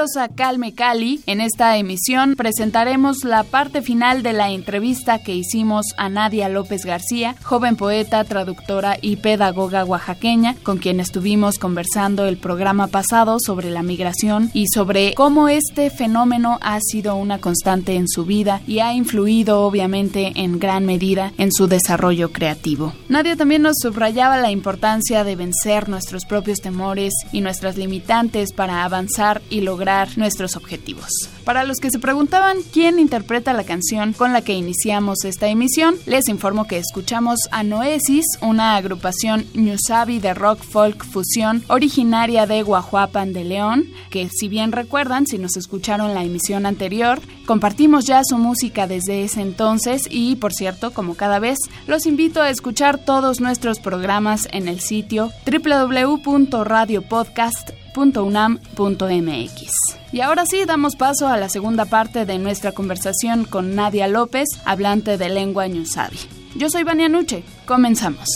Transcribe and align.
Bienvenidos 0.00 0.16
a 0.16 0.34
Calme 0.34 0.72
Cali. 0.72 1.20
En 1.26 1.42
esta 1.42 1.76
emisión 1.76 2.34
presentaremos 2.34 3.22
la 3.22 3.42
parte 3.42 3.82
final 3.82 4.22
de 4.22 4.32
la 4.32 4.50
entrevista 4.50 5.18
que 5.18 5.34
hicimos 5.34 5.92
a 5.98 6.08
Nadia 6.08 6.48
López 6.48 6.86
García, 6.86 7.34
joven 7.42 7.76
poeta, 7.76 8.24
traductora 8.24 8.96
y 9.02 9.16
pedagoga 9.16 9.84
oaxaqueña, 9.84 10.56
con 10.62 10.78
quien 10.78 11.00
estuvimos 11.00 11.58
conversando 11.58 12.24
el 12.24 12.38
programa 12.38 12.86
pasado 12.86 13.36
sobre 13.44 13.68
la 13.70 13.82
migración 13.82 14.50
y 14.54 14.68
sobre 14.68 15.12
cómo 15.12 15.48
este 15.48 15.90
fenómeno 15.90 16.58
ha 16.62 16.78
sido 16.80 17.16
una 17.16 17.38
constante 17.38 17.96
en 17.96 18.08
su 18.08 18.24
vida 18.24 18.62
y 18.66 18.78
ha 18.78 18.94
influido 18.94 19.60
obviamente 19.60 20.32
en 20.36 20.58
gran 20.58 20.86
medida 20.86 21.32
en 21.36 21.52
su 21.52 21.66
desarrollo 21.66 22.32
creativo. 22.32 22.94
Nadia 23.10 23.36
también 23.36 23.62
nos 23.62 23.76
subrayaba 23.82 24.38
la 24.38 24.50
importancia 24.50 25.24
de 25.24 25.36
vencer 25.36 25.90
nuestros 25.90 26.24
propios 26.24 26.60
temores 26.60 27.12
y 27.32 27.42
nuestras 27.42 27.76
limitantes 27.76 28.54
para 28.54 28.84
avanzar 28.84 29.42
y 29.50 29.60
lograr 29.60 29.89
nuestros 30.16 30.56
objetivos. 30.56 31.08
Para 31.44 31.64
los 31.64 31.78
que 31.78 31.90
se 31.90 31.98
preguntaban 31.98 32.58
quién 32.72 32.98
interpreta 32.98 33.52
la 33.52 33.64
canción 33.64 34.12
con 34.12 34.32
la 34.32 34.42
que 34.42 34.52
iniciamos 34.52 35.24
esta 35.24 35.48
emisión, 35.48 35.96
les 36.06 36.28
informo 36.28 36.66
que 36.66 36.78
escuchamos 36.78 37.40
a 37.50 37.62
Noesis, 37.62 38.24
una 38.40 38.76
agrupación 38.76 39.46
Ñusabi 39.54 40.20
de 40.20 40.34
rock 40.34 40.62
folk 40.62 41.04
fusión 41.04 41.64
originaria 41.68 42.46
de 42.46 42.62
Guajuapan 42.62 43.32
de 43.32 43.44
León, 43.44 43.88
que 44.10 44.28
si 44.28 44.48
bien 44.48 44.72
recuerdan, 44.72 45.26
si 45.26 45.38
nos 45.38 45.56
escucharon 45.56 46.12
la 46.14 46.22
emisión 46.22 46.66
anterior, 46.66 47.20
compartimos 47.46 48.04
ya 48.06 48.20
su 48.24 48.36
música 48.38 48.86
desde 48.86 49.24
ese 49.24 49.40
entonces 49.40 50.06
y, 50.10 50.36
por 50.36 50.52
cierto, 50.52 50.92
como 50.92 51.14
cada 51.14 51.40
vez, 51.40 51.58
los 51.86 52.04
invito 52.06 52.42
a 52.42 52.50
escuchar 52.50 53.02
todos 53.04 53.40
nuestros 53.40 53.80
programas 53.80 54.46
en 54.52 54.68
el 54.68 54.80
sitio 54.80 55.32
www.radiopodcast.com 55.46 57.79
unam.mx. 57.96 59.72
Y 60.12 60.20
ahora 60.20 60.46
sí, 60.46 60.64
damos 60.64 60.96
paso 60.96 61.28
a 61.28 61.36
la 61.36 61.48
segunda 61.48 61.84
parte 61.84 62.26
de 62.26 62.38
nuestra 62.38 62.72
conversación 62.72 63.44
con 63.44 63.74
Nadia 63.74 64.08
López, 64.08 64.48
hablante 64.64 65.18
de 65.18 65.28
lengua 65.28 65.68
ñusabi. 65.68 66.18
Yo 66.56 66.68
soy 66.68 66.82
Vania 66.82 67.08
Nuche, 67.08 67.44
comenzamos. 67.66 68.28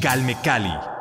Calme 0.00 0.34
Cali 0.42 0.99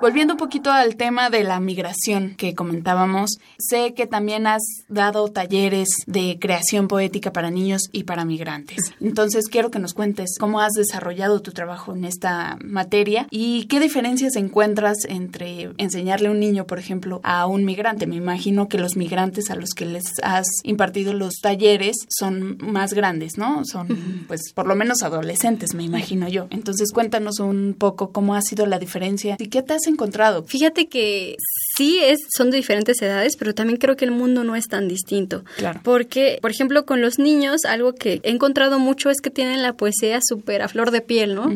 Volviendo 0.00 0.32
un 0.32 0.38
poquito 0.38 0.70
al 0.72 0.96
tema 0.96 1.28
de 1.28 1.44
la 1.44 1.60
migración 1.60 2.34
que 2.34 2.54
comentábamos, 2.54 3.32
sé 3.58 3.92
que 3.92 4.06
también 4.06 4.46
has 4.46 4.62
dado 4.88 5.28
talleres 5.28 5.88
de 6.06 6.38
creación 6.40 6.88
poética 6.88 7.34
para 7.34 7.50
niños 7.50 7.82
y 7.92 8.04
para 8.04 8.24
migrantes. 8.24 8.94
Entonces 8.98 9.48
quiero 9.48 9.70
que 9.70 9.78
nos 9.78 9.92
cuentes 9.92 10.38
cómo 10.40 10.60
has 10.60 10.72
desarrollado 10.72 11.42
tu 11.42 11.52
trabajo 11.52 11.94
en 11.94 12.06
esta 12.06 12.56
materia 12.64 13.26
y 13.30 13.66
qué 13.66 13.78
diferencias 13.78 14.36
encuentras 14.36 15.04
entre 15.06 15.72
enseñarle 15.76 16.28
a 16.28 16.30
un 16.30 16.40
niño, 16.40 16.66
por 16.66 16.78
ejemplo, 16.78 17.20
a 17.22 17.44
un 17.44 17.66
migrante. 17.66 18.06
Me 18.06 18.16
imagino 18.16 18.68
que 18.68 18.78
los 18.78 18.96
migrantes 18.96 19.50
a 19.50 19.54
los 19.54 19.74
que 19.74 19.84
les 19.84 20.14
has 20.22 20.46
impartido 20.62 21.12
los 21.12 21.34
talleres 21.42 22.06
son 22.08 22.56
más 22.62 22.94
grandes, 22.94 23.36
¿no? 23.36 23.66
Son, 23.66 24.24
pues, 24.28 24.52
por 24.54 24.66
lo 24.66 24.76
menos 24.76 25.02
adolescentes, 25.02 25.74
me 25.74 25.84
imagino 25.84 26.26
yo. 26.26 26.46
Entonces 26.48 26.90
cuéntanos 26.90 27.38
un 27.38 27.76
poco 27.78 28.12
cómo 28.12 28.34
ha 28.34 28.40
sido 28.40 28.64
la 28.64 28.78
diferencia 28.78 29.36
y 29.38 29.48
qué 29.48 29.62
te 29.62 29.74
has 29.74 29.89
encontrado? 29.90 30.44
Fíjate 30.44 30.88
que 30.88 31.36
sí 31.76 31.98
es, 32.02 32.20
son 32.36 32.50
de 32.50 32.58
diferentes 32.58 33.00
edades, 33.00 33.36
pero 33.38 33.54
también 33.54 33.78
creo 33.78 33.96
que 33.96 34.04
el 34.04 34.10
mundo 34.10 34.44
no 34.44 34.56
es 34.56 34.66
tan 34.66 34.88
distinto. 34.88 35.44
Claro. 35.56 35.80
Porque, 35.82 36.38
por 36.42 36.50
ejemplo, 36.50 36.84
con 36.84 37.00
los 37.00 37.18
niños, 37.18 37.64
algo 37.64 37.94
que 37.94 38.20
he 38.22 38.30
encontrado 38.30 38.78
mucho 38.78 39.10
es 39.10 39.20
que 39.20 39.30
tienen 39.30 39.62
la 39.62 39.74
poesía 39.74 40.20
súper 40.22 40.62
a 40.62 40.68
flor 40.68 40.90
de 40.90 41.00
piel, 41.00 41.34
¿no? 41.34 41.50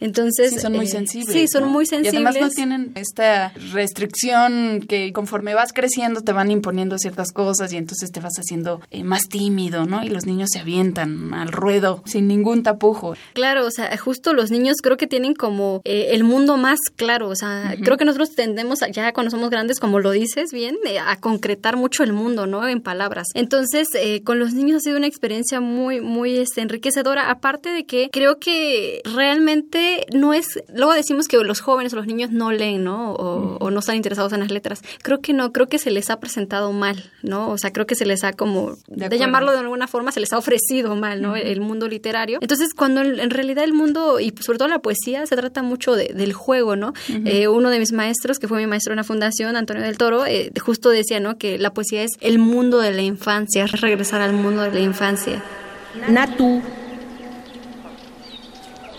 Entonces. 0.00 0.54
Sí, 0.54 0.60
son 0.60 0.72
muy 0.72 0.86
eh, 0.86 0.88
sensibles. 0.88 1.32
Sí, 1.32 1.48
son 1.48 1.68
muy 1.68 1.86
sensibles. 1.86 2.14
Y 2.14 2.16
además 2.16 2.40
no 2.40 2.50
tienen 2.50 2.92
esta 2.94 3.52
restricción 3.72 4.84
que 4.88 5.12
conforme 5.12 5.54
vas 5.54 5.72
creciendo 5.72 6.22
te 6.22 6.32
van 6.32 6.50
imponiendo 6.50 6.98
ciertas 6.98 7.32
cosas 7.32 7.72
y 7.72 7.76
entonces 7.76 8.10
te 8.10 8.20
vas 8.20 8.34
haciendo 8.38 8.80
eh, 8.90 9.04
más 9.04 9.28
tímido, 9.28 9.86
¿no? 9.86 10.04
Y 10.04 10.08
los 10.08 10.26
niños 10.26 10.50
se 10.52 10.60
avientan 10.60 11.34
al 11.34 11.52
ruedo 11.52 12.02
sin 12.06 12.28
ningún 12.28 12.62
tapujo. 12.62 13.14
Claro, 13.34 13.66
o 13.66 13.70
sea, 13.70 13.96
justo 13.98 14.32
los 14.32 14.50
niños 14.50 14.78
creo 14.82 14.96
que 14.96 15.06
tienen 15.06 15.34
como 15.34 15.80
eh, 15.84 16.08
el 16.12 16.24
mundo 16.24 16.56
más 16.56 16.78
claro, 16.96 17.28
o 17.28 17.36
sea, 17.36 17.75
creo 17.82 17.96
que 17.96 18.04
nosotros 18.04 18.34
tendemos 18.34 18.80
ya 18.92 19.12
cuando 19.12 19.30
somos 19.30 19.50
grandes, 19.50 19.80
como 19.80 20.00
lo 20.00 20.10
dices 20.10 20.52
bien, 20.52 20.76
eh, 20.86 20.98
a 20.98 21.16
concretar 21.20 21.76
mucho 21.76 22.02
el 22.02 22.12
mundo, 22.12 22.46
¿no? 22.46 22.66
En 22.68 22.80
palabras. 22.80 23.28
Entonces, 23.34 23.88
eh, 23.94 24.22
con 24.22 24.38
los 24.38 24.52
niños 24.52 24.78
ha 24.78 24.80
sido 24.80 24.96
una 24.96 25.06
experiencia 25.06 25.60
muy, 25.60 26.00
muy 26.00 26.38
este, 26.38 26.60
enriquecedora, 26.60 27.30
aparte 27.30 27.70
de 27.70 27.86
que 27.86 28.10
creo 28.12 28.38
que 28.38 29.02
realmente 29.04 30.06
no 30.14 30.34
es, 30.34 30.62
luego 30.74 30.92
decimos 30.92 31.28
que 31.28 31.36
los 31.38 31.60
jóvenes 31.60 31.92
o 31.92 31.96
los 31.96 32.06
niños 32.06 32.30
no 32.30 32.52
leen, 32.52 32.84
¿no? 32.84 33.12
O, 33.14 33.70
no 33.70 33.80
están 33.80 33.96
interesados 33.96 34.32
en 34.32 34.40
las 34.40 34.50
letras. 34.50 34.82
Creo 35.02 35.20
que 35.20 35.32
no, 35.32 35.52
creo 35.52 35.66
que 35.66 35.78
se 35.78 35.90
les 35.90 36.08
ha 36.08 36.18
presentado 36.20 36.72
mal, 36.72 37.10
¿no? 37.22 37.50
O 37.50 37.58
sea, 37.58 37.72
creo 37.72 37.86
que 37.86 37.94
se 37.94 38.06
les 38.06 38.24
ha 38.24 38.32
como, 38.32 38.76
de, 38.86 39.18
llamarlo 39.18 39.52
de 39.52 39.58
alguna 39.58 39.86
forma, 39.86 40.12
se 40.12 40.20
les 40.20 40.32
ha 40.32 40.38
ofrecido 40.38 40.96
mal, 40.96 41.20
¿no? 41.20 41.36
El 41.36 41.60
mundo 41.60 41.88
literario. 41.88 42.38
Entonces, 42.40 42.72
cuando 42.74 43.02
en 43.02 43.30
realidad 43.30 43.64
el 43.64 43.72
mundo, 43.72 44.20
y 44.20 44.32
sobre 44.40 44.58
todo 44.58 44.68
la 44.68 44.78
poesía, 44.78 45.26
se 45.26 45.36
trata 45.36 45.62
mucho 45.62 45.94
del 45.94 46.32
juego, 46.32 46.76
¿no? 46.76 46.92
Eh, 47.24 47.48
uno 47.48 47.65
de 47.70 47.78
mis 47.78 47.92
maestros, 47.92 48.38
que 48.38 48.48
fue 48.48 48.58
mi 48.58 48.66
maestro 48.66 48.92
en 48.92 48.96
la 48.96 49.04
fundación, 49.04 49.56
Antonio 49.56 49.82
del 49.82 49.98
Toro, 49.98 50.26
eh, 50.26 50.52
justo 50.60 50.90
decía, 50.90 51.20
¿no? 51.20 51.38
Que 51.38 51.58
la 51.58 51.70
poesía 51.72 52.02
es 52.02 52.12
el 52.20 52.38
mundo 52.38 52.78
de 52.78 52.92
la 52.92 53.02
infancia, 53.02 53.64
es 53.64 53.80
regresar 53.80 54.20
al 54.20 54.32
mundo 54.32 54.62
de 54.62 54.72
la 54.72 54.80
infancia. 54.80 55.42
Natu. 56.08 56.62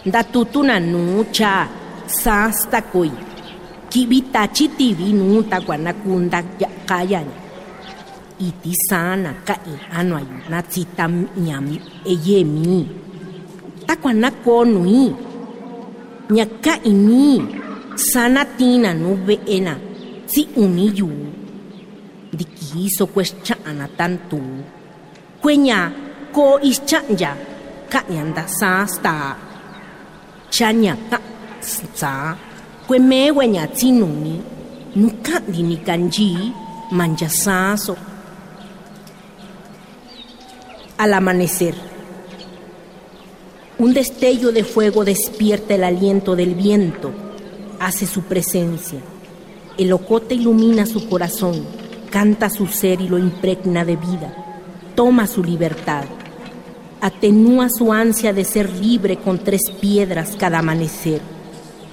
Datutu 0.06 0.64
nanucha, 0.64 1.68
sasta 2.08 2.82
koi. 2.82 3.12
Kibita 3.90 4.48
chitivi 4.48 5.14
nuta 5.14 5.60
guanacunda 5.60 6.44
kayan. 6.86 7.28
Iti 8.40 8.74
sana 8.90 9.34
kai 9.46 9.58
anuayu 9.92 10.50
natsita 10.50 11.08
nyami 11.38 11.82
eyemi. 12.06 12.88
Takuanako 13.88 14.66
nui. 14.66 15.16
Nyaka 17.98 18.06
ini 18.06 18.14
sana 18.14 18.46
tina 18.46 18.94
no 18.94 19.16
veena. 19.16 19.78
Si 20.28 20.48
uniyu. 20.56 21.10
Dikiso 22.32 23.08
kweshchana 23.08 23.88
tantu 23.98 24.40
kwenya 25.42 25.92
ko 26.32 26.60
ischanya 26.62 27.36
kanyanda 27.90 28.48
sasta. 28.48 29.36
Chanya 30.50 30.96
ka 31.10 31.20
sa 31.94 32.36
kweme 32.88 33.32
wenya 33.32 33.68
tinuni 33.68 34.42
nuka 34.96 35.40
dini 35.48 35.78
kanji. 35.78 36.54
Manjasaso 36.92 37.98
al 40.98 41.14
amanecer 41.14 41.76
un 43.80 43.94
destello 43.94 44.54
de 44.54 44.64
fuego 44.64 45.04
despierta 45.04 45.76
el 45.76 45.84
aliento 45.84 46.34
del 46.34 46.56
viento 46.56 47.27
hace 47.80 48.06
su 48.06 48.24
presencia. 48.24 49.00
El 49.78 49.94
ocote 49.94 50.36
ilumina 50.36 50.86
su 50.86 51.08
corazón, 51.08 51.64
canta 52.10 52.50
su 52.50 52.68
ser 52.68 53.02
y 53.02 53.08
lo 53.08 53.18
impregna 53.18 53.86
de 53.86 53.96
vida. 53.96 54.34
Toma 54.96 55.28
su 55.28 55.44
libertad. 55.44 56.06
Atenúa 57.00 57.70
su 57.70 57.94
ansia 57.94 58.34
de 58.34 58.44
ser 58.44 58.70
libre 58.70 59.18
con 59.18 59.40
tres 59.40 59.62
piedras 59.80 60.36
cada 60.38 60.60
amanecer. 60.60 61.22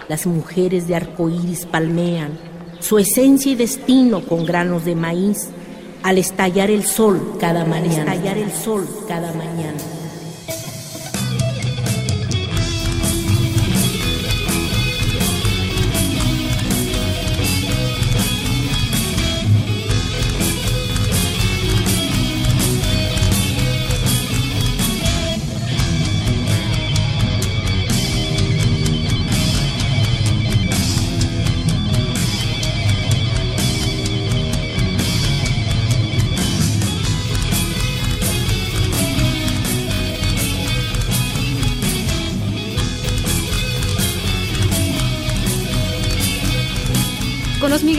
Las 0.09 0.27
mujeres 0.27 0.89
de 0.89 0.97
arcoíris 0.97 1.67
palmean 1.67 2.39
su 2.81 2.99
esencia 2.99 3.53
y 3.53 3.55
destino 3.55 4.21
con 4.21 4.45
granos 4.45 4.85
de 4.85 4.95
maíz 4.95 5.49
al 6.03 6.19
estallar 6.19 6.71
el 6.71 6.85
sol 6.85 7.37
cada 7.41 7.65
mañana. 7.65 8.13
Al 8.13 8.19
estallar 8.19 8.39
el 8.39 8.53
sol 8.53 8.87
cada 9.09 9.33
mañana. 9.33 9.94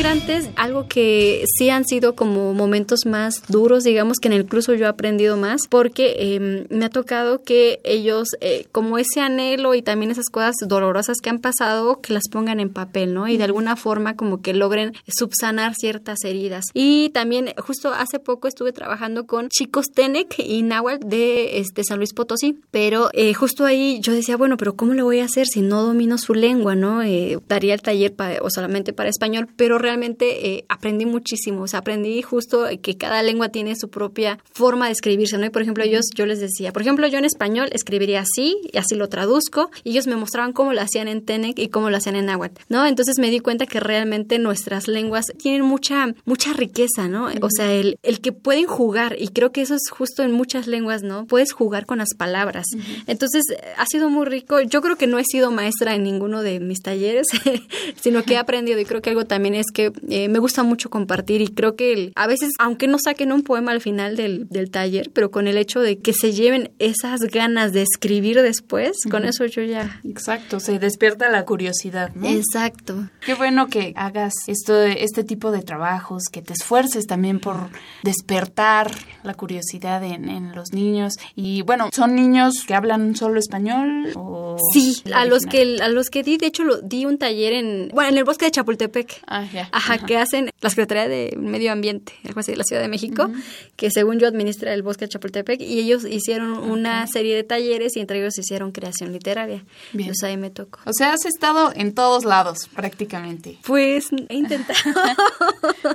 Los 0.05 0.25
algo 0.56 0.88
que 0.88 1.44
sí 1.58 1.70
han 1.70 1.86
sido 1.86 2.15
como 2.15 2.54
momentos 2.54 3.06
más 3.06 3.44
duros, 3.48 3.84
digamos 3.84 4.20
que 4.20 4.27
en 4.27 4.34
el 4.34 4.48
curso 4.48 4.74
yo 4.74 4.86
he 4.86 4.89
aprendido 4.89 5.38
más, 5.38 5.62
porque 5.70 6.36
em, 6.36 6.65
me 6.70 6.86
ha 6.86 6.89
tocado 6.89 7.44
que 7.44 7.80
ellos, 7.84 8.30
eh, 8.42 8.68
como 8.72 8.98
ese 8.98 9.22
anhelo 9.22 9.75
y 9.75 9.82
también 9.82 10.12
esas 10.12 10.30
cosas 10.30 10.56
dolorosas 10.68 11.18
que 11.22 11.30
han 11.30 11.39
pasado, 11.39 12.01
que 12.01 12.13
las 12.13 12.30
pongan 12.30 12.60
en 12.60 12.70
papel, 12.70 13.13
¿no? 13.13 13.27
Y 13.27 13.38
de 13.38 13.44
alguna 13.44 13.75
forma 13.75 14.15
como 14.15 14.42
que 14.42 14.54
logren 14.54 14.94
subsanar 15.08 15.75
ciertas 15.75 16.24
heridas. 16.24 16.65
Y 16.74 17.10
también 17.10 17.54
justo 17.58 17.94
hace 17.94 18.20
poco 18.20 18.48
estuve 18.48 18.72
trabajando 18.72 19.25
con 19.25 19.50
chicos 19.50 19.88
Tenec 19.94 20.36
y 20.39 20.63
Nahuatl 20.63 21.08
de 21.08 21.60
este, 21.60 21.84
San 21.84 21.98
Luis 21.98 22.13
Potosí, 22.13 22.60
pero 22.72 23.10
eh, 23.13 23.34
justo 23.34 23.65
ahí 23.65 24.00
yo 24.01 24.13
decía, 24.13 24.38
bueno, 24.38 24.58
pero 24.58 24.75
¿cómo 24.75 24.94
le 24.94 25.04
voy 25.04 25.20
a 25.20 25.25
hacer 25.25 25.48
si 25.48 25.62
no 25.62 25.84
domino 25.84 26.18
su 26.18 26.34
lengua, 26.34 26.75
¿no? 26.75 27.04
Eh, 27.04 27.39
daría 27.48 27.74
el 27.74 27.82
taller 27.82 28.13
para, 28.13 28.42
o 28.42 28.50
solamente 28.50 28.94
para 28.94 29.10
español, 29.10 29.48
pero 29.56 29.77
realmente 29.77 30.25
eh, 30.32 30.65
aprendí 30.70 31.05
muchísimo, 31.05 31.63
o 31.63 31.67
sea, 31.67 31.79
aprendí 31.79 32.22
justo 32.22 32.65
que 32.82 32.98
cada 32.98 33.24
lengua 33.24 33.50
tiene 33.50 33.75
su 33.75 33.89
propia 33.89 34.39
forma 34.51 34.88
de 34.88 34.91
escribirse, 34.91 35.38
¿no? 35.38 35.46
Y 35.46 35.50
por 35.50 35.62
ejemplo, 35.62 35.84
ellos, 35.84 36.05
yo 36.15 36.25
les 36.25 36.39
decía, 36.39 36.72
por 36.72 36.82
ejemplo, 36.82 37.08
yo 37.08 37.17
en 37.17 37.25
español 37.25 37.70
escribiría 37.72 38.22
así 38.22 38.58
y 38.72 38.77
así 38.77 38.96
lo 38.96 39.10
traduzco, 39.10 39.70
y 39.84 39.91
ellos 39.91 40.08
me 40.08 40.15
mostraban 40.15 40.53
cómo 40.53 40.74
lo 40.74 40.82
hacían 40.82 41.08
en 41.08 41.24
Tenec 41.24 41.60
y 41.60 41.70
cómo 41.70 41.89
lo 41.89 41.98
hacían 41.98 42.15
en 42.15 42.25
Nahuatl, 42.25 42.62
¿no? 42.70 42.86
Entonces 42.86 43.20
me 43.20 43.29
di 43.29 43.39
cuenta 43.39 43.65
que 43.65 43.79
realmente 43.79 44.39
nuestras 44.39 44.88
lenguas 44.88 45.25
tienen 45.38 45.63
mucha, 45.63 46.13
mucha 46.25 46.53
riqueza, 46.53 47.08
¿no? 47.08 47.29
O 47.41 47.50
sea, 47.50 47.74
el, 47.74 47.98
el 48.03 48.22
que 48.22 48.32
pueden 48.32 48.65
jugar, 48.65 49.15
y 49.20 49.29
creo 49.29 49.51
que 49.51 49.62
eso 49.62 49.75
es 49.75 49.89
justo 49.89 50.24
en 50.24 50.32
muchas 50.32 50.67
lenguas, 50.67 51.03
¿no? 51.03 51.25
Puedes 51.25 51.51
jugar 51.51 51.86
con 51.86 52.00
las 52.00 52.13
palabras. 52.15 52.65
Entonces, 53.08 53.44
ha 53.77 53.86
sido 53.86 54.10
muy 54.10 54.25
rico. 54.25 54.62
Yo 54.62 54.82
creo 54.82 54.98
que 54.98 55.08
no 55.08 55.20
he 55.20 55.24
sido 55.24 55.51
maestra 55.51 55.96
en 55.96 56.03
ninguno 56.03 56.41
de 56.41 56.60
mis 56.60 56.82
talleres, 56.82 57.27
sino 58.01 58.24
que 58.24 58.34
he 58.34 58.38
aprendido 58.46 58.79
y 58.79 58.86
creo 58.86 59.01
que 59.01 59.10
algo 59.10 59.25
también 59.25 59.55
es 59.55 59.67
que 59.74 59.91
eh, 60.17 60.29
me 60.29 60.39
gusta 60.39 60.63
mucho 60.63 60.89
compartir 60.89 61.41
y 61.41 61.50
creo 61.50 61.75
que 61.75 62.13
a 62.15 62.25
veces, 62.25 62.51
aunque 62.57 62.88
no 62.88 63.00
saquen 63.00 63.34
un 63.34 63.43
poema 63.43 63.74
al 63.74 63.81
final 63.81 64.15
del, 64.15 64.48
del, 64.48 64.72
taller, 64.72 65.12
pero 65.12 65.29
con 65.29 65.45
el 65.45 65.57
hecho 65.57 65.81
de 65.81 66.00
que 66.00 66.13
se 66.13 66.31
lleven 66.31 66.72
esas 66.79 67.19
ganas 67.19 67.74
de 67.74 67.81
escribir 67.81 68.41
después, 68.41 68.95
con 69.12 69.25
eso 69.25 69.45
yo 69.45 69.62
ya... 69.63 70.00
Exacto, 70.05 70.62
se 70.62 70.79
despierta 70.79 71.27
la 71.29 71.43
curiosidad, 71.43 72.15
¿no? 72.15 72.29
Exacto. 72.29 73.10
Qué 73.25 73.34
bueno 73.34 73.67
que 73.67 73.91
hagas 73.98 74.31
esto, 74.48 74.84
este 74.84 75.25
tipo 75.25 75.51
de 75.51 75.63
trabajos, 75.63 76.24
que 76.31 76.41
te 76.41 76.53
esfuerces 76.53 77.07
también 77.07 77.41
por 77.41 77.57
despertar 78.01 78.91
la 79.24 79.34
curiosidad 79.34 80.01
en, 80.01 80.29
en 80.29 80.55
los 80.55 80.72
niños. 80.72 81.15
Y 81.36 81.62
bueno, 81.63 81.89
¿son 81.91 82.15
niños 82.15 82.53
que 82.65 82.74
hablan 82.74 83.17
solo 83.17 83.38
español? 83.38 84.13
O 84.15 84.45
sí, 84.74 85.01
a 85.13 85.25
los 85.25 85.43
que 85.43 85.77
a 85.81 85.89
los 85.89 86.09
que 86.09 86.24
di, 86.24 86.38
de 86.38 86.47
hecho, 86.47 86.63
lo, 86.63 86.81
di 86.81 87.05
un 87.05 87.17
taller 87.17 87.53
en, 87.53 87.89
bueno, 87.93 88.09
en 88.09 88.17
el 88.17 88.24
bosque 88.24 88.45
de 88.45 88.51
Chapultepec. 88.51 89.21
Ah, 89.27 89.45
ya. 89.51 89.69
Ajá, 89.71 90.00
que 90.00 90.17
hacen 90.17 90.51
la 90.62 90.69
Secretaría 90.69 91.07
de 91.07 91.35
Medio 91.38 91.71
Ambiente, 91.71 92.13
algo 92.25 92.39
así, 92.39 92.51
de 92.51 92.57
la 92.57 92.63
Ciudad 92.63 92.81
de 92.81 92.88
México, 92.88 93.29
que 93.75 93.91
según 93.91 94.19
yo 94.19 94.27
administra 94.27 94.74
el 94.74 94.83
bosque 94.83 95.05
de 95.05 95.09
Chapultepec, 95.09 95.62
y 95.62 95.79
ellos 95.79 96.05
hicieron 96.05 96.57
una 96.57 97.05
serie 97.07 97.35
de 97.35 97.43
talleres 97.43 97.95
y 97.95 98.00
entre 98.00 98.19
ellos 98.19 98.38
hicieron 98.38 98.71
creación 98.71 99.12
literaria. 99.12 99.63
Bien. 99.93 100.07
Entonces 100.07 100.24
ahí 100.24 100.38
me 100.38 100.50
tocó. 100.50 100.79
O 100.85 100.93
sea, 100.93 101.13
has 101.13 101.25
estado 101.25 101.71
en 101.75 101.93
todos 101.93 102.25
lados, 102.25 102.69
prácticamente. 102.74 103.57
Pues 103.65 104.07
he 104.29 104.35
intentado. 104.35 104.79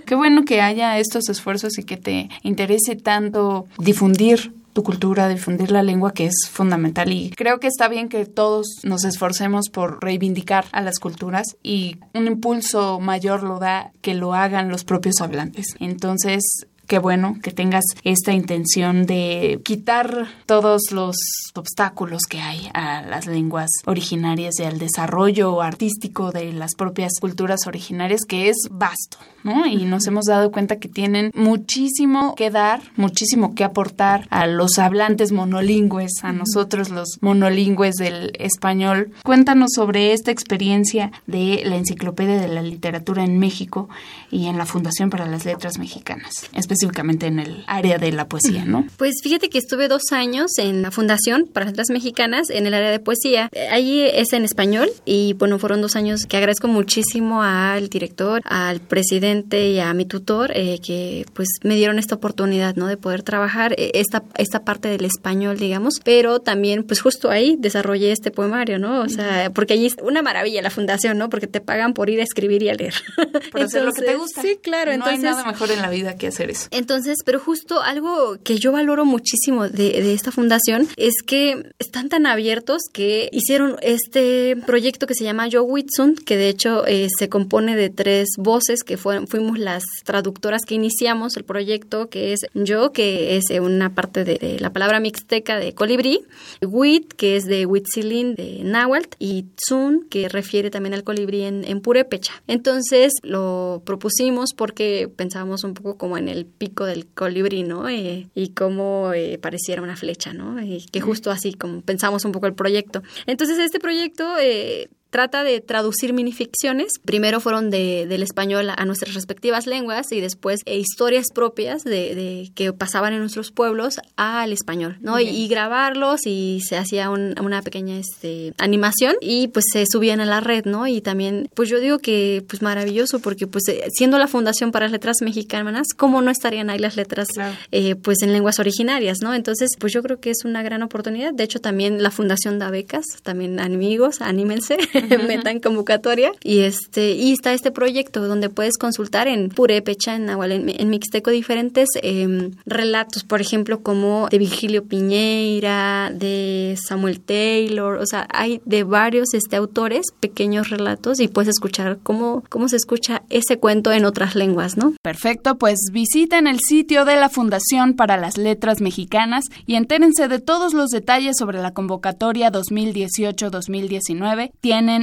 Qué 0.04 0.14
bueno 0.14 0.44
que 0.44 0.60
haya 0.60 0.98
estos 0.98 1.28
esfuerzos 1.28 1.78
y 1.78 1.84
que 1.84 1.96
te 1.96 2.28
interese 2.42 2.96
tanto 2.96 3.66
difundir 3.78 4.52
tu 4.80 4.84
cultura, 4.84 5.28
difundir 5.28 5.70
la 5.70 5.82
lengua 5.82 6.14
que 6.14 6.24
es 6.24 6.48
fundamental 6.50 7.12
y 7.12 7.28
creo 7.36 7.60
que 7.60 7.66
está 7.66 7.86
bien 7.88 8.08
que 8.08 8.24
todos 8.24 8.66
nos 8.82 9.04
esforcemos 9.04 9.68
por 9.68 10.02
reivindicar 10.02 10.64
a 10.72 10.80
las 10.80 10.98
culturas 10.98 11.44
y 11.62 11.98
un 12.14 12.26
impulso 12.26 12.98
mayor 12.98 13.42
lo 13.42 13.58
da 13.58 13.92
que 14.00 14.14
lo 14.14 14.32
hagan 14.32 14.70
los 14.70 14.84
propios 14.84 15.20
hablantes. 15.20 15.66
Entonces, 15.80 16.66
qué 16.90 16.98
bueno 16.98 17.36
que 17.40 17.52
tengas 17.52 17.84
esta 18.02 18.32
intención 18.32 19.06
de 19.06 19.60
quitar 19.64 20.26
todos 20.44 20.90
los 20.90 21.14
obstáculos 21.54 22.22
que 22.28 22.40
hay 22.40 22.68
a 22.74 23.02
las 23.02 23.28
lenguas 23.28 23.70
originarias 23.86 24.58
y 24.58 24.64
al 24.64 24.80
desarrollo 24.80 25.62
artístico 25.62 26.32
de 26.32 26.52
las 26.52 26.74
propias 26.74 27.12
culturas 27.20 27.68
originarias, 27.68 28.22
que 28.28 28.48
es 28.48 28.56
vasto, 28.72 29.18
¿no? 29.44 29.66
Y 29.66 29.84
nos 29.84 30.04
hemos 30.08 30.24
dado 30.24 30.50
cuenta 30.50 30.80
que 30.80 30.88
tienen 30.88 31.30
muchísimo 31.36 32.34
que 32.34 32.50
dar, 32.50 32.82
muchísimo 32.96 33.54
que 33.54 33.62
aportar 33.62 34.26
a 34.30 34.48
los 34.48 34.80
hablantes 34.80 35.30
monolingües, 35.30 36.24
a 36.24 36.32
nosotros 36.32 36.90
los 36.90 37.18
monolingües 37.20 37.94
del 37.94 38.32
español. 38.40 39.12
Cuéntanos 39.22 39.70
sobre 39.76 40.12
esta 40.12 40.32
experiencia 40.32 41.12
de 41.28 41.62
la 41.64 41.76
Enciclopedia 41.76 42.40
de 42.40 42.48
la 42.48 42.62
Literatura 42.62 43.22
en 43.22 43.38
México 43.38 43.88
y 44.28 44.46
en 44.46 44.58
la 44.58 44.66
Fundación 44.66 45.08
para 45.08 45.26
las 45.26 45.44
Letras 45.44 45.78
Mexicanas, 45.78 46.50
específicamente 46.80 47.26
en 47.26 47.40
el 47.40 47.64
área 47.66 47.98
de 47.98 48.12
la 48.12 48.26
poesía, 48.26 48.64
¿no? 48.64 48.86
Pues 48.96 49.16
fíjate 49.22 49.50
que 49.50 49.58
estuve 49.58 49.88
dos 49.88 50.12
años 50.12 50.58
en 50.58 50.82
la 50.82 50.90
Fundación 50.90 51.46
para 51.52 51.66
las 51.66 51.72
Letras 51.72 51.90
Mexicanas 51.90 52.48
en 52.50 52.66
el 52.66 52.74
área 52.74 52.90
de 52.90 53.00
poesía. 53.00 53.50
Allí 53.70 54.02
es 54.02 54.32
en 54.32 54.44
español 54.44 54.88
y 55.04 55.34
bueno, 55.34 55.58
fueron 55.58 55.82
dos 55.82 55.96
años 55.96 56.24
que 56.26 56.36
agradezco 56.36 56.68
muchísimo 56.68 57.42
al 57.42 57.88
director, 57.88 58.40
al 58.44 58.80
presidente 58.80 59.68
y 59.68 59.80
a 59.80 59.92
mi 59.92 60.06
tutor 60.06 60.52
eh, 60.54 60.78
que 60.84 61.26
pues 61.34 61.48
me 61.62 61.76
dieron 61.76 61.98
esta 61.98 62.14
oportunidad, 62.14 62.76
¿no? 62.76 62.86
De 62.86 62.96
poder 62.96 63.22
trabajar 63.22 63.74
eh, 63.76 63.92
esta, 63.94 64.22
esta 64.38 64.64
parte 64.64 64.88
del 64.88 65.04
español, 65.04 65.58
digamos, 65.58 66.00
pero 66.02 66.40
también 66.40 66.84
pues 66.84 67.00
justo 67.00 67.30
ahí 67.30 67.56
desarrollé 67.58 68.12
este 68.12 68.30
poemario, 68.30 68.78
¿no? 68.78 69.00
O 69.02 69.08
sea, 69.08 69.50
porque 69.54 69.74
allí 69.74 69.86
es 69.86 69.96
una 70.02 70.22
maravilla 70.22 70.62
la 70.62 70.70
fundación, 70.70 71.18
¿no? 71.18 71.28
Porque 71.28 71.46
te 71.46 71.60
pagan 71.60 71.92
por 71.92 72.08
ir 72.08 72.20
a 72.20 72.22
escribir 72.22 72.62
y 72.62 72.70
a 72.70 72.74
leer. 72.74 72.94
Por 73.50 73.62
hacer 73.62 73.84
lo 73.84 73.92
que 73.92 74.02
te 74.02 74.14
gusta. 74.14 74.42
Sí, 74.42 74.58
claro. 74.62 74.90
No 74.90 74.96
entonces, 74.96 75.24
hay 75.24 75.30
nada 75.30 75.44
mejor 75.44 75.70
en 75.70 75.82
la 75.82 75.90
vida 75.90 76.16
que 76.16 76.28
hacer 76.28 76.50
eso. 76.50 76.68
Entonces, 76.70 77.18
pero 77.24 77.40
justo 77.40 77.80
algo 77.80 78.38
que 78.42 78.58
yo 78.58 78.72
valoro 78.72 79.04
muchísimo 79.04 79.68
de, 79.68 80.12
esta 80.12 80.30
fundación 80.30 80.88
es 80.96 81.22
que 81.26 81.72
están 81.78 82.08
tan 82.08 82.26
abiertos 82.26 82.82
que 82.92 83.28
hicieron 83.32 83.76
este 83.82 84.56
proyecto 84.66 85.06
que 85.06 85.14
se 85.14 85.24
llama 85.24 85.48
Yo 85.48 85.62
Witsun, 85.64 86.14
que 86.14 86.36
de 86.36 86.48
hecho 86.48 86.86
eh, 86.86 87.08
se 87.18 87.28
compone 87.28 87.76
de 87.76 87.90
tres 87.90 88.28
voces 88.36 88.82
que 88.82 88.96
fueron, 88.96 89.26
fuimos 89.26 89.58
las 89.58 89.82
traductoras 90.04 90.62
que 90.66 90.74
iniciamos 90.74 91.36
el 91.36 91.44
proyecto, 91.44 92.08
que 92.08 92.32
es 92.32 92.40
yo, 92.54 92.92
que 92.92 93.36
es 93.36 93.44
una 93.60 93.94
parte 93.94 94.24
de, 94.24 94.58
la 94.60 94.72
palabra 94.72 95.00
mixteca 95.00 95.58
de 95.58 95.74
colibrí, 95.74 96.20
Wit, 96.62 97.12
que 97.14 97.36
es 97.36 97.44
de 97.44 97.66
Huitzilin 97.66 98.34
de 98.34 98.60
Nahuatl, 98.64 99.16
y 99.18 99.44
Tsun, 99.56 100.06
que 100.08 100.28
refiere 100.28 100.70
también 100.70 100.94
al 100.94 101.04
colibrí 101.04 101.42
en, 101.42 101.64
en 101.64 101.80
purépecha. 101.80 102.32
Entonces 102.46 103.14
lo 103.22 103.82
propusimos 103.84 104.50
porque 104.56 105.08
pensábamos 105.14 105.64
un 105.64 105.74
poco 105.74 105.96
como 105.96 106.18
en 106.18 106.28
el 106.28 106.46
pico 106.60 106.84
del 106.84 107.06
colibrí, 107.06 107.62
¿no? 107.62 107.88
Eh, 107.88 108.28
y 108.34 108.50
cómo 108.50 109.14
eh, 109.14 109.38
pareciera 109.38 109.80
una 109.80 109.96
flecha, 109.96 110.34
¿no? 110.34 110.62
Y 110.62 110.84
que 110.92 111.00
justo 111.00 111.30
así 111.30 111.54
como 111.54 111.80
pensamos 111.80 112.26
un 112.26 112.32
poco 112.32 112.46
el 112.46 112.52
proyecto. 112.52 113.02
Entonces 113.24 113.58
este 113.58 113.80
proyecto 113.80 114.38
eh, 114.38 114.90
trata 115.10 115.44
de 115.44 115.60
traducir 115.60 116.12
minificciones. 116.12 116.92
Primero 117.04 117.40
fueron 117.40 117.70
de, 117.70 118.06
del 118.08 118.22
español 118.22 118.70
a 118.74 118.84
nuestras 118.84 119.14
respectivas 119.14 119.66
lenguas 119.66 120.12
y 120.12 120.20
después 120.20 120.60
eh, 120.66 120.78
historias 120.78 121.26
propias 121.34 121.82
de, 121.84 122.14
de, 122.14 122.52
que 122.54 122.72
pasaban 122.72 123.12
en 123.12 123.20
nuestros 123.20 123.50
pueblos 123.50 124.00
al 124.16 124.52
español, 124.52 124.96
¿no? 125.00 125.20
Y, 125.20 125.28
y, 125.28 125.48
grabarlos 125.48 126.20
y 126.26 126.60
se 126.66 126.76
hacía 126.76 127.10
un, 127.10 127.34
una 127.40 127.62
pequeña 127.62 127.98
este, 127.98 128.54
animación 128.58 129.16
y 129.20 129.48
pues 129.48 129.66
se 129.72 129.84
subían 129.90 130.20
a 130.20 130.24
la 130.24 130.40
red, 130.40 130.64
¿no? 130.64 130.86
Y 130.86 131.00
también, 131.00 131.48
pues 131.54 131.68
yo 131.68 131.80
digo 131.80 131.98
que 131.98 132.44
pues 132.48 132.62
maravilloso 132.62 133.18
porque 133.20 133.46
pues 133.46 133.64
siendo 133.92 134.18
la 134.18 134.28
Fundación 134.28 134.70
para 134.70 134.86
las 134.86 134.92
Letras 134.92 135.16
Mexicanas, 135.22 135.88
¿cómo 135.96 136.22
no 136.22 136.30
estarían 136.30 136.70
ahí 136.70 136.78
las 136.78 136.96
letras 136.96 137.28
Claro. 137.28 137.54
eh, 137.72 137.96
pues 137.96 138.22
en 138.22 138.32
lenguas 138.32 138.58
originarias, 138.58 139.18
¿no? 139.20 139.34
Entonces, 139.34 139.70
pues 139.78 139.92
yo 139.92 140.02
creo 140.02 140.20
que 140.20 140.30
es 140.30 140.44
una 140.44 140.62
gran 140.62 140.82
oportunidad. 140.82 141.32
De 141.34 141.44
hecho, 141.44 141.60
también 141.60 142.02
la 142.02 142.10
Fundación 142.10 142.58
da 142.58 142.70
becas, 142.70 143.04
también 143.22 143.60
amigos, 143.60 144.20
anímense. 144.20 144.76
metan 145.28 145.60
convocatoria. 145.60 146.32
Y 146.42 146.60
este 146.60 147.12
y 147.12 147.32
está 147.32 147.52
este 147.52 147.70
proyecto 147.70 148.26
donde 148.26 148.48
puedes 148.48 148.78
consultar 148.78 149.28
en 149.28 149.48
purépecha 149.48 150.14
en 150.14 150.26
nahual 150.26 150.52
en, 150.52 150.68
en 150.68 150.90
mixteco 150.90 151.30
diferentes 151.30 151.88
eh, 152.02 152.50
relatos 152.66 153.24
por 153.24 153.40
ejemplo 153.40 153.82
como 153.82 154.28
de 154.28 154.38
Virgilio 154.38 154.84
Piñeira 154.84 156.10
de 156.12 156.76
Samuel 156.86 157.20
Taylor 157.20 157.96
o 157.96 158.06
sea 158.06 158.26
hay 158.32 158.60
de 158.64 158.84
varios 158.84 159.34
este 159.34 159.56
autores 159.56 160.06
pequeños 160.20 160.70
relatos 160.70 161.20
y 161.20 161.28
puedes 161.28 161.48
escuchar 161.48 161.98
cómo 162.02 162.44
cómo 162.48 162.68
se 162.68 162.76
escucha 162.76 163.22
ese 163.30 163.58
cuento 163.58 163.92
en 163.92 164.04
otras 164.04 164.34
lenguas 164.34 164.76
no 164.76 164.94
perfecto 165.02 165.56
pues 165.56 165.78
visiten 165.92 166.46
el 166.46 166.60
sitio 166.60 167.04
de 167.04 167.16
la 167.16 167.28
Fundación 167.28 167.94
para 167.94 168.16
las 168.16 168.36
Letras 168.36 168.80
Mexicanas 168.80 169.44
y 169.66 169.74
entérense 169.74 170.28
de 170.28 170.40
todos 170.40 170.74
los 170.74 170.90
detalles 170.90 171.36
sobre 171.38 171.60
la 171.60 171.72
convocatoria 171.72 172.52
2018-2019 172.52 174.52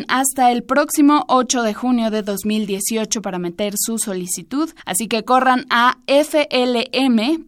hasta 0.07 0.51
el 0.51 0.63
próximo 0.63 1.25
8 1.27 1.63
de 1.63 1.73
junio 1.73 2.11
de 2.11 2.21
2018 2.21 3.21
para 3.21 3.39
meter 3.39 3.73
su 3.77 3.97
solicitud, 3.97 4.69
así 4.85 5.07
que 5.07 5.23
corran 5.23 5.65
a 5.69 5.97
flm.mx 6.07 7.45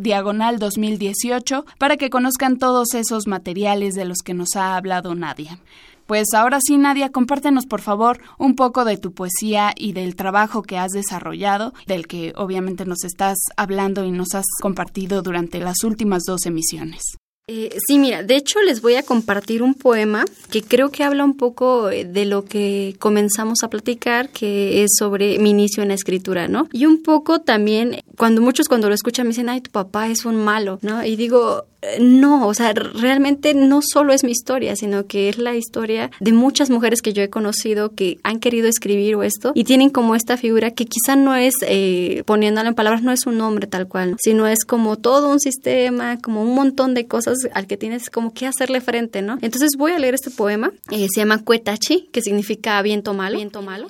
diagonal 0.00 0.58
2018 0.58 1.66
para 1.78 1.96
que 1.96 2.10
conozcan 2.10 2.58
todos 2.58 2.94
esos 2.94 3.26
materiales 3.26 3.94
de 3.94 4.04
los 4.04 4.18
que 4.24 4.34
nos 4.34 4.56
ha 4.56 4.76
hablado 4.76 5.14
Nadia. 5.14 5.58
Pues 6.06 6.34
ahora 6.34 6.58
sí, 6.60 6.76
Nadia, 6.78 7.10
compártenos 7.10 7.66
por 7.66 7.80
favor 7.80 8.20
un 8.38 8.56
poco 8.56 8.84
de 8.84 8.96
tu 8.96 9.12
poesía 9.12 9.72
y 9.76 9.92
del 9.92 10.16
trabajo 10.16 10.62
que 10.62 10.76
has 10.76 10.90
desarrollado, 10.90 11.72
del 11.86 12.06
que 12.06 12.32
obviamente 12.36 12.84
nos 12.84 13.04
estás 13.04 13.38
hablando 13.56 14.04
y 14.04 14.10
nos 14.10 14.34
has 14.34 14.46
compartido 14.60 15.22
durante 15.22 15.60
las 15.60 15.84
últimas 15.84 16.24
dos 16.24 16.44
emisiones. 16.46 17.02
Eh, 17.48 17.76
sí, 17.86 17.98
mira, 17.98 18.22
de 18.22 18.36
hecho 18.36 18.60
les 18.62 18.80
voy 18.80 18.94
a 18.94 19.02
compartir 19.02 19.64
un 19.64 19.74
poema 19.74 20.24
que 20.52 20.62
creo 20.62 20.90
que 20.90 21.02
habla 21.02 21.24
un 21.24 21.36
poco 21.36 21.90
eh, 21.90 22.04
de 22.04 22.24
lo 22.24 22.44
que 22.44 22.94
comenzamos 23.00 23.64
a 23.64 23.68
platicar, 23.68 24.28
que 24.28 24.84
es 24.84 24.92
sobre 24.96 25.40
mi 25.40 25.50
inicio 25.50 25.82
en 25.82 25.88
la 25.88 25.94
escritura, 25.94 26.46
¿no? 26.46 26.68
Y 26.72 26.86
un 26.86 27.02
poco 27.02 27.40
también, 27.40 28.00
cuando 28.16 28.42
muchos 28.42 28.68
cuando 28.68 28.88
lo 28.88 28.94
escuchan 28.94 29.26
me 29.26 29.30
dicen, 29.30 29.48
ay, 29.48 29.60
tu 29.60 29.72
papá 29.72 30.08
es 30.08 30.24
un 30.24 30.36
malo, 30.36 30.78
¿no? 30.82 31.04
Y 31.04 31.16
digo, 31.16 31.66
no, 32.00 32.46
o 32.46 32.54
sea, 32.54 32.72
realmente 32.72 33.54
no 33.54 33.80
solo 33.82 34.12
es 34.12 34.22
mi 34.22 34.30
historia, 34.30 34.76
sino 34.76 35.06
que 35.06 35.28
es 35.28 35.38
la 35.38 35.56
historia 35.56 36.10
de 36.20 36.32
muchas 36.32 36.70
mujeres 36.70 37.02
que 37.02 37.12
yo 37.12 37.22
he 37.22 37.30
conocido 37.30 37.94
que 37.94 38.18
han 38.22 38.38
querido 38.38 38.68
escribir 38.68 39.16
o 39.16 39.24
esto 39.24 39.50
y 39.54 39.64
tienen 39.64 39.90
como 39.90 40.14
esta 40.14 40.36
figura 40.36 40.70
que 40.70 40.86
quizá 40.86 41.16
no 41.16 41.34
es, 41.34 41.54
eh, 41.62 42.22
poniéndolo 42.24 42.68
en 42.68 42.76
palabras, 42.76 43.02
no 43.02 43.10
es 43.10 43.26
un 43.26 43.36
nombre 43.36 43.66
tal 43.66 43.88
cual, 43.88 44.16
sino 44.20 44.46
es 44.46 44.64
como 44.64 44.96
todo 44.96 45.28
un 45.28 45.40
sistema, 45.40 46.18
como 46.20 46.42
un 46.42 46.54
montón 46.54 46.94
de 46.94 47.08
cosas 47.08 47.38
al 47.52 47.66
que 47.66 47.76
tienes 47.76 48.10
como 48.10 48.32
que 48.32 48.46
hacerle 48.46 48.80
frente, 48.80 49.20
¿no? 49.20 49.38
Entonces 49.42 49.72
voy 49.76 49.90
a 49.90 49.98
leer 49.98 50.14
este 50.14 50.30
poema, 50.30 50.72
eh, 50.90 51.08
se 51.12 51.20
llama 51.20 51.42
Cuetachi, 51.42 52.08
que 52.12 52.22
significa 52.22 52.80
viento 52.82 53.12
malo. 53.12 53.36
Viento 53.36 53.60
malo. 53.60 53.88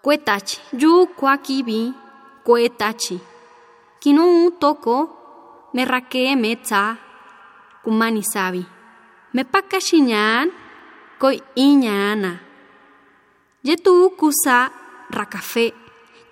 Cuetachi, 0.00 0.56
yu 0.72 1.10
cuaquibi, 1.14 1.92
cuetachi, 2.44 3.20
kinu 4.00 4.52
toko, 4.58 5.68
me 5.74 5.84
raque 5.84 6.34
metza, 6.36 6.98
kumani 7.84 8.22
sabi. 8.22 8.64
Me 9.34 9.42
pakashinyan, 9.44 10.50
koi 11.20 11.40
iñana. 11.56 12.32
Yetu 13.62 14.10
kusa 14.18 14.70
rakafe, 15.10 15.72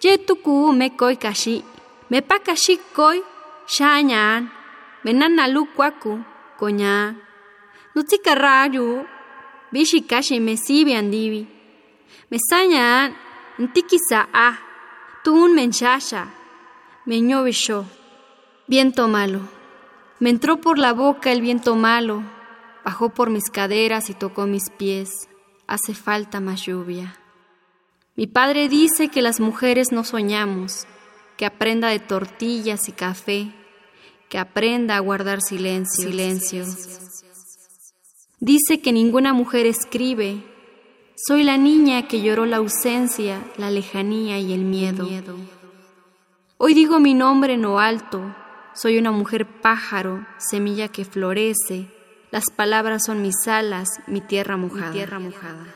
yetu 0.03 0.35
ku 0.45 0.73
me 0.73 0.91
koi 0.91 1.17
kashi, 1.17 1.63
me 2.11 2.19
pakashi 2.21 2.75
koi 2.97 3.19
shañan, 3.67 4.49
menanalu 5.05 5.63
kwaku, 5.77 6.13
koña. 6.59 7.15
Nutsika 7.95 8.35
rayu, 8.35 9.05
bishi 9.73 10.01
kashi 10.11 10.41
me 10.41 10.57
sibi 10.57 10.93
andibi. 10.95 11.43
Me 12.31 12.37
sañan, 12.49 13.13
ntikisa 13.59 14.21
a, 14.33 14.49
tun 15.25 15.55
menshasha, 15.55 16.23
me 17.07 17.21
ñovisho. 17.21 17.85
Viento 18.69 19.09
malo. 19.09 19.58
Me 20.21 20.31
entró 20.31 20.61
por 20.61 20.79
la 20.79 20.93
boca 20.93 21.31
el 21.31 21.41
viento 21.41 21.77
malo, 21.77 22.25
bajó 22.85 23.11
por 23.11 23.31
mis 23.31 23.51
caderas 23.51 24.11
y 24.11 24.15
tocó 24.15 24.47
mis 24.47 24.71
pies. 24.71 25.29
Hace 25.69 25.95
falta 25.95 26.41
más 26.41 26.63
lluvia. 26.63 27.21
Mi 28.17 28.27
padre 28.27 28.69
dice 28.69 29.09
que 29.09 29.23
las 29.23 29.39
mujeres 29.39 29.93
no 29.93 30.03
soñamos, 30.03 30.87
que 31.37 31.47
aprenda 31.47 31.89
de 31.89 32.01
tortillas 32.01 32.89
y 32.89 32.93
café, 32.93 33.55
que 34.29 34.39
aprenda 34.39 34.97
a 34.97 35.01
guardar 35.01 35.41
silencio. 35.41 36.09
silencio. 36.09 36.65
Dice 38.41 38.81
que 38.81 38.93
ninguna 38.93 39.33
mujer 39.33 39.67
escribe. 39.67 40.43
Soy 41.15 41.45
la 41.45 41.59
niña 41.59 42.09
que 42.09 42.23
lloró 42.23 42.45
la 42.45 42.57
ausencia, 42.57 43.45
la 43.57 43.71
lejanía 43.71 44.39
y 44.41 44.53
el 44.53 44.65
miedo. 44.65 45.09
Hoy 46.57 46.75
digo 46.75 46.99
mi 46.99 47.15
nombre 47.15 47.55
en 47.55 47.63
lo 47.63 47.79
alto, 47.79 48.35
soy 48.81 48.97
una 48.97 49.11
mujer 49.11 49.45
pájaro, 49.61 50.25
semilla 50.39 50.89
que 50.89 51.05
florece. 51.05 51.91
Las 52.31 52.45
palabras 52.55 53.03
son 53.05 53.23
mis 53.23 53.49
alas, 53.49 53.89
mi 54.07 54.21
tierra 54.21 54.57
mojada. 54.57 54.93
tierra 54.93 55.19
mojada. 55.19 55.67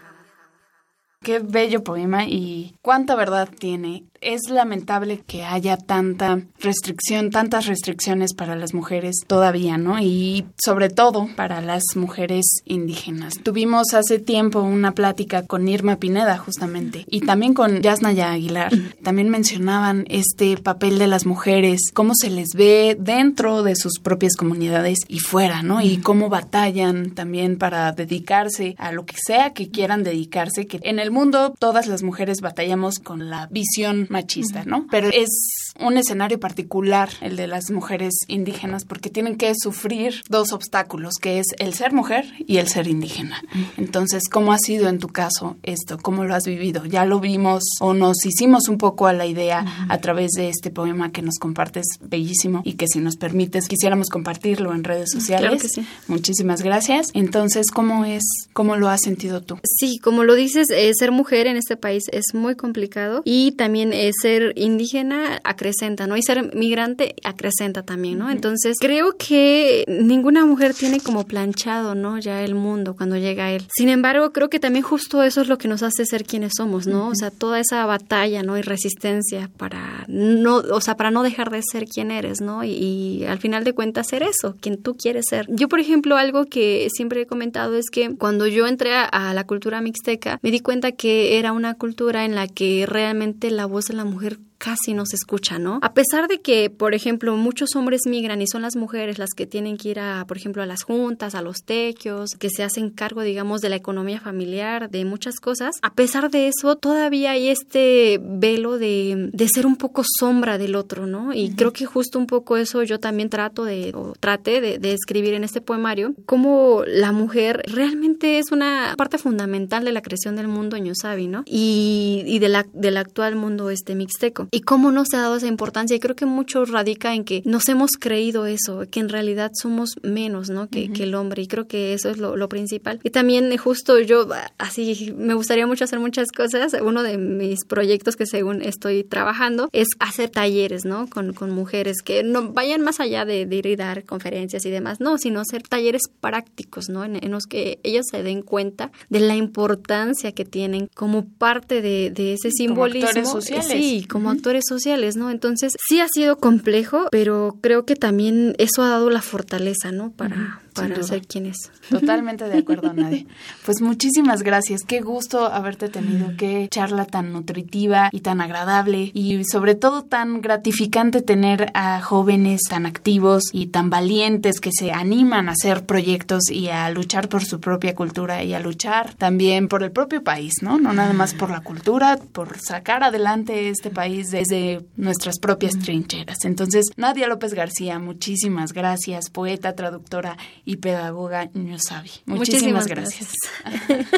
Qué 1.20 1.40
bello 1.40 1.82
poema 1.82 2.26
y 2.26 2.76
cuánta 2.80 3.16
verdad 3.16 3.48
tiene 3.48 4.04
es 4.22 4.48
lamentable 4.48 5.22
que 5.26 5.44
haya 5.44 5.76
tanta 5.76 6.40
restricción, 6.60 7.30
tantas 7.30 7.66
restricciones 7.66 8.34
para 8.34 8.56
las 8.56 8.72
mujeres 8.74 9.16
todavía, 9.26 9.76
¿no? 9.76 9.98
Y 10.00 10.46
sobre 10.62 10.88
todo 10.88 11.28
para 11.36 11.60
las 11.60 11.82
mujeres 11.94 12.44
indígenas. 12.64 13.34
Tuvimos 13.42 13.94
hace 13.94 14.18
tiempo 14.18 14.60
una 14.60 14.92
plática 14.92 15.46
con 15.46 15.68
Irma 15.68 15.96
Pineda, 15.96 16.38
justamente, 16.38 17.04
y 17.08 17.20
también 17.20 17.54
con 17.54 17.82
Yasnaya 17.82 18.32
Aguilar. 18.32 18.72
También 19.02 19.28
mencionaban 19.28 20.04
este 20.08 20.56
papel 20.56 20.98
de 20.98 21.08
las 21.08 21.26
mujeres, 21.26 21.90
cómo 21.92 22.14
se 22.14 22.30
les 22.30 22.50
ve 22.54 22.96
dentro 22.98 23.62
de 23.62 23.76
sus 23.76 23.98
propias 23.98 24.36
comunidades 24.36 25.00
y 25.08 25.18
fuera, 25.18 25.62
¿no? 25.62 25.80
Y 25.80 25.98
cómo 25.98 26.28
batallan 26.28 27.10
también 27.10 27.58
para 27.58 27.92
dedicarse 27.92 28.76
a 28.78 28.92
lo 28.92 29.04
que 29.04 29.16
sea 29.18 29.52
que 29.52 29.70
quieran 29.70 30.04
dedicarse, 30.04 30.66
que 30.66 30.78
en 30.82 30.98
el 30.98 31.10
mundo 31.10 31.54
todas 31.58 31.86
las 31.86 32.02
mujeres 32.02 32.40
batallamos 32.40 32.98
con 32.98 33.28
la 33.28 33.48
visión 33.48 34.06
machista, 34.12 34.64
¿no? 34.64 34.86
Pero 34.90 35.08
es 35.08 35.72
un 35.80 35.96
escenario 35.96 36.38
particular 36.38 37.08
el 37.20 37.36
de 37.36 37.46
las 37.46 37.70
mujeres 37.70 38.14
indígenas 38.28 38.84
porque 38.84 39.10
tienen 39.10 39.36
que 39.36 39.52
sufrir 39.56 40.22
dos 40.28 40.52
obstáculos, 40.52 41.14
que 41.20 41.38
es 41.38 41.46
el 41.58 41.74
ser 41.74 41.92
mujer 41.92 42.26
y 42.46 42.58
el 42.58 42.68
ser 42.68 42.86
indígena. 42.86 43.42
Entonces, 43.76 44.28
¿cómo 44.30 44.52
ha 44.52 44.58
sido 44.58 44.88
en 44.88 44.98
tu 44.98 45.08
caso 45.08 45.56
esto? 45.62 45.98
¿Cómo 45.98 46.24
lo 46.24 46.34
has 46.34 46.44
vivido? 46.44 46.84
Ya 46.84 47.04
lo 47.04 47.20
vimos 47.20 47.62
o 47.80 47.94
nos 47.94 48.24
hicimos 48.24 48.68
un 48.68 48.78
poco 48.78 49.06
a 49.06 49.12
la 49.12 49.26
idea 49.26 49.64
a 49.88 49.98
través 49.98 50.32
de 50.32 50.48
este 50.48 50.70
poema 50.70 51.10
que 51.10 51.22
nos 51.22 51.38
compartes 51.38 51.86
bellísimo 52.00 52.62
y 52.64 52.74
que 52.74 52.86
si 52.86 53.00
nos 53.00 53.16
permites 53.16 53.66
quisiéramos 53.66 54.08
compartirlo 54.08 54.74
en 54.74 54.84
redes 54.84 55.10
sociales. 55.10 55.48
Claro 55.48 55.60
que 55.60 55.68
sí. 55.68 55.86
Muchísimas 56.06 56.62
gracias. 56.62 57.08
Entonces, 57.14 57.70
¿cómo 57.70 58.04
es, 58.04 58.22
cómo 58.52 58.76
lo 58.76 58.88
has 58.88 59.00
sentido 59.00 59.40
tú? 59.40 59.58
Sí, 59.64 59.98
como 59.98 60.24
lo 60.24 60.34
dices, 60.34 60.68
eh, 60.70 60.92
ser 60.94 61.12
mujer 61.12 61.46
en 61.46 61.56
este 61.56 61.76
país 61.76 62.04
es 62.12 62.34
muy 62.34 62.56
complicado 62.56 63.22
y 63.24 63.52
también 63.52 63.92
eh, 64.02 64.10
ser 64.20 64.52
indígena 64.56 65.40
acrecenta, 65.44 66.06
¿no? 66.06 66.16
Y 66.16 66.22
ser 66.22 66.54
migrante 66.56 67.14
acrecenta 67.22 67.82
también, 67.82 68.18
¿no? 68.18 68.30
Entonces, 68.30 68.76
creo 68.80 69.16
que 69.16 69.84
ninguna 69.86 70.44
mujer 70.44 70.74
tiene 70.74 70.98
como 70.98 71.24
planchado, 71.24 71.94
¿no? 71.94 72.18
Ya 72.18 72.42
el 72.42 72.56
mundo 72.56 72.96
cuando 72.96 73.16
llega 73.16 73.44
a 73.44 73.52
él. 73.52 73.64
Sin 73.72 73.88
embargo, 73.88 74.32
creo 74.32 74.50
que 74.50 74.58
también 74.58 74.84
justo 74.84 75.22
eso 75.22 75.40
es 75.40 75.48
lo 75.48 75.56
que 75.56 75.68
nos 75.68 75.84
hace 75.84 76.04
ser 76.04 76.24
quienes 76.24 76.54
somos, 76.56 76.86
¿no? 76.88 77.08
O 77.08 77.14
sea, 77.14 77.30
toda 77.30 77.60
esa 77.60 77.86
batalla, 77.86 78.42
¿no? 78.42 78.58
Y 78.58 78.62
resistencia 78.62 79.50
para 79.56 80.04
no, 80.08 80.56
o 80.56 80.80
sea, 80.80 80.96
para 80.96 81.10
no 81.12 81.22
dejar 81.22 81.50
de 81.50 81.62
ser 81.62 81.86
quien 81.86 82.10
eres, 82.10 82.40
¿no? 82.40 82.64
Y, 82.64 82.70
y 82.70 83.24
al 83.24 83.38
final 83.38 83.62
de 83.62 83.72
cuentas 83.72 84.08
ser 84.08 84.24
eso, 84.24 84.56
quien 84.60 84.82
tú 84.82 84.96
quieres 84.96 85.26
ser. 85.28 85.46
Yo, 85.48 85.68
por 85.68 85.78
ejemplo, 85.78 86.16
algo 86.16 86.46
que 86.46 86.88
siempre 86.92 87.22
he 87.22 87.26
comentado 87.26 87.76
es 87.76 87.88
que 87.88 88.16
cuando 88.16 88.48
yo 88.48 88.66
entré 88.66 88.94
a, 88.94 89.04
a 89.04 89.32
la 89.32 89.44
cultura 89.44 89.80
mixteca, 89.80 90.40
me 90.42 90.50
di 90.50 90.58
cuenta 90.58 90.90
que 90.90 91.38
era 91.38 91.52
una 91.52 91.74
cultura 91.74 92.24
en 92.24 92.34
la 92.34 92.48
que 92.48 92.84
realmente 92.86 93.50
la 93.50 93.66
voz 93.66 93.91
la 93.92 94.04
mujer 94.04 94.38
casi 94.62 94.94
no 94.94 95.06
se 95.06 95.16
escucha, 95.16 95.58
¿no? 95.58 95.80
A 95.82 95.92
pesar 95.92 96.28
de 96.28 96.40
que, 96.40 96.70
por 96.70 96.94
ejemplo, 96.94 97.36
muchos 97.36 97.74
hombres 97.74 98.02
migran 98.06 98.40
y 98.40 98.46
son 98.46 98.62
las 98.62 98.76
mujeres 98.76 99.18
las 99.18 99.30
que 99.36 99.44
tienen 99.44 99.76
que 99.76 99.88
ir 99.88 99.98
a, 99.98 100.24
por 100.28 100.36
ejemplo, 100.36 100.62
a 100.62 100.66
las 100.66 100.84
juntas, 100.84 101.34
a 101.34 101.42
los 101.42 101.64
tequios, 101.64 102.30
que 102.38 102.48
se 102.48 102.62
hacen 102.62 102.90
cargo, 102.90 103.22
digamos, 103.22 103.60
de 103.60 103.70
la 103.70 103.76
economía 103.76 104.20
familiar, 104.20 104.88
de 104.88 105.04
muchas 105.04 105.40
cosas, 105.40 105.74
a 105.82 105.92
pesar 105.94 106.30
de 106.30 106.46
eso, 106.46 106.76
todavía 106.76 107.32
hay 107.32 107.48
este 107.48 108.20
velo 108.22 108.78
de, 108.78 109.30
de 109.32 109.48
ser 109.48 109.66
un 109.66 109.74
poco 109.74 110.04
sombra 110.04 110.58
del 110.58 110.76
otro, 110.76 111.08
¿no? 111.08 111.34
Y 111.34 111.50
creo 111.56 111.72
que 111.72 111.84
justo 111.84 112.20
un 112.20 112.28
poco 112.28 112.56
eso 112.56 112.84
yo 112.84 113.00
también 113.00 113.30
trato 113.30 113.64
de, 113.64 113.90
o 113.96 114.12
traté 114.20 114.60
de, 114.60 114.78
de 114.78 114.92
escribir 114.92 115.34
en 115.34 115.42
este 115.42 115.60
poemario, 115.60 116.14
cómo 116.24 116.84
la 116.86 117.10
mujer 117.10 117.62
realmente 117.66 118.38
es 118.38 118.52
una 118.52 118.94
parte 118.96 119.18
fundamental 119.18 119.84
de 119.84 119.90
la 119.90 120.02
creación 120.02 120.36
del 120.36 120.46
mundo 120.46 120.76
ñosabi, 120.78 121.26
¿no? 121.26 121.42
Y, 121.46 122.22
y 122.26 122.38
de 122.38 122.48
la, 122.48 122.64
del 122.72 122.96
actual 122.96 123.34
mundo 123.34 123.68
este 123.68 123.96
mixteco 123.96 124.48
y 124.54 124.60
cómo 124.60 124.92
no 124.92 125.04
se 125.06 125.16
ha 125.16 125.22
dado 125.22 125.36
esa 125.36 125.46
importancia. 125.46 125.96
Y 125.96 125.98
creo 125.98 126.14
que 126.14 126.26
mucho 126.26 126.66
radica 126.66 127.14
en 127.14 127.24
que 127.24 127.42
nos 127.46 127.66
hemos 127.70 127.92
creído 127.92 128.44
eso, 128.44 128.84
que 128.90 129.00
en 129.00 129.08
realidad 129.08 129.50
somos 129.54 129.96
menos, 130.02 130.50
¿no? 130.50 130.68
Que, 130.68 130.92
que 130.92 131.04
el 131.04 131.14
hombre. 131.14 131.42
Y 131.42 131.46
creo 131.46 131.66
que 131.66 131.94
eso 131.94 132.10
es 132.10 132.18
lo, 132.18 132.36
lo, 132.36 132.50
principal. 132.50 133.00
Y 133.02 133.08
también 133.08 133.50
eh, 133.50 133.56
justo 133.56 133.98
yo, 133.98 134.28
así, 134.58 135.14
me 135.16 135.32
gustaría 135.32 135.66
mucho 135.66 135.84
hacer 135.84 136.00
muchas 136.00 136.30
cosas. 136.30 136.76
Uno 136.82 137.02
de 137.02 137.16
mis 137.16 137.64
proyectos 137.64 138.14
que 138.14 138.26
según 138.26 138.60
estoy 138.60 139.04
trabajando 139.04 139.70
es 139.72 139.88
hacer 140.00 140.28
talleres, 140.28 140.84
¿no? 140.84 141.08
Con, 141.08 141.32
con 141.32 141.50
mujeres 141.50 142.02
que 142.04 142.22
no 142.22 142.52
vayan 142.52 142.82
más 142.82 143.00
allá 143.00 143.24
de, 143.24 143.46
de, 143.46 143.56
ir 143.56 143.66
y 143.66 143.76
dar 143.76 144.04
conferencias 144.04 144.66
y 144.66 144.70
demás, 144.70 145.00
no, 145.00 145.16
sino 145.16 145.40
hacer 145.40 145.62
talleres 145.62 146.02
prácticos, 146.20 146.90
¿no? 146.90 147.04
En, 147.04 147.16
en 147.24 147.30
los 147.30 147.44
que 147.46 147.80
ellos 147.84 148.04
se 148.10 148.22
den 148.22 148.42
cuenta 148.42 148.92
de 149.08 149.20
la 149.20 149.34
importancia 149.34 150.32
que 150.32 150.44
tienen 150.44 150.90
como 150.94 151.24
parte 151.24 151.80
de, 151.80 152.10
de 152.10 152.34
ese 152.34 152.50
simbolismo. 152.50 153.08
Como 153.14 153.40
sociales. 153.40 153.66
Sí, 153.66 154.06
como 154.06 154.28
uh 154.28 154.32
-huh 154.34 154.41
actores 154.42 154.64
sociales, 154.68 155.14
¿no? 155.14 155.30
Entonces, 155.30 155.72
sí 155.88 156.00
ha 156.00 156.08
sido 156.12 156.36
complejo, 156.36 157.06
pero 157.12 157.56
creo 157.60 157.86
que 157.86 157.94
también 157.94 158.56
eso 158.58 158.82
ha 158.82 158.88
dado 158.88 159.08
la 159.08 159.22
fortaleza, 159.22 159.92
¿no? 159.92 160.10
Para. 160.10 160.61
Para 160.72 161.02
ser 161.02 161.26
quien 161.26 161.46
es. 161.46 161.70
Totalmente 161.88 162.48
de 162.48 162.58
acuerdo, 162.58 162.92
Nadia. 162.94 163.24
Pues 163.64 163.80
muchísimas 163.80 164.42
gracias. 164.42 164.82
Qué 164.82 165.00
gusto 165.00 165.46
haberte 165.46 165.88
tenido. 165.88 166.32
Qué 166.36 166.68
charla 166.70 167.04
tan 167.04 167.32
nutritiva 167.32 168.08
y 168.12 168.20
tan 168.20 168.40
agradable 168.40 169.10
y 169.14 169.44
sobre 169.44 169.74
todo 169.74 170.02
tan 170.02 170.40
gratificante 170.40 171.22
tener 171.22 171.70
a 171.74 172.00
jóvenes 172.00 172.62
tan 172.68 172.86
activos 172.86 173.44
y 173.52 173.66
tan 173.66 173.90
valientes 173.90 174.60
que 174.60 174.70
se 174.72 174.92
animan 174.92 175.48
a 175.48 175.52
hacer 175.52 175.84
proyectos 175.84 176.50
y 176.50 176.68
a 176.68 176.90
luchar 176.90 177.28
por 177.28 177.44
su 177.44 177.60
propia 177.60 177.94
cultura 177.94 178.42
y 178.42 178.54
a 178.54 178.60
luchar 178.60 179.14
también 179.14 179.68
por 179.68 179.82
el 179.82 179.92
propio 179.92 180.22
país, 180.22 180.54
¿no? 180.62 180.78
No 180.78 180.92
nada 180.92 181.12
más 181.12 181.34
por 181.34 181.50
la 181.50 181.60
cultura, 181.60 182.18
por 182.32 182.58
sacar 182.58 183.02
adelante 183.04 183.68
este 183.68 183.90
país 183.90 184.30
desde 184.30 184.84
nuestras 184.96 185.38
propias 185.38 185.78
trincheras. 185.78 186.44
Entonces, 186.44 186.86
Nadia 186.96 187.28
López 187.28 187.54
García, 187.54 187.98
muchísimas 187.98 188.72
gracias, 188.72 189.30
poeta, 189.30 189.74
traductora 189.74 190.36
y 190.64 190.76
pedagoga 190.76 191.50
Ñusabi. 191.54 192.10
Muchísimas, 192.26 192.86
gracias. 192.86 193.32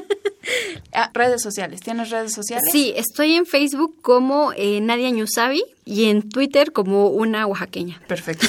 Ah, 0.92 1.10
redes 1.14 1.42
sociales. 1.42 1.80
¿Tienes 1.80 2.10
redes 2.10 2.34
sociales? 2.34 2.68
Sí, 2.70 2.92
estoy 2.96 3.34
en 3.34 3.46
Facebook 3.46 3.96
como 4.02 4.52
eh, 4.54 4.80
Nadia 4.80 5.10
Ñusabi 5.10 5.64
y 5.84 6.06
en 6.06 6.28
Twitter 6.28 6.72
como 6.72 7.08
una 7.08 7.46
oaxaqueña. 7.46 8.00
Perfecto. 8.06 8.46